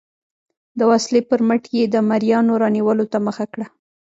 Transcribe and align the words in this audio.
د 0.77 0.81
وسلې 0.91 1.21
پر 1.29 1.39
مټ 1.47 1.63
یې 1.77 1.83
د 1.93 1.95
مریانو 2.09 2.53
رانیولو 2.61 3.05
ته 3.11 3.17
مخه 3.27 3.45
کړه. 3.53 3.65